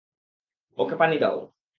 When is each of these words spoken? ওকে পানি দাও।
ওকে 0.77 0.95
পানি 0.95 1.15
দাও। 1.19 1.37